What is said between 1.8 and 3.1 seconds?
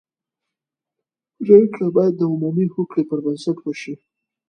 باید د عمومي هوکړې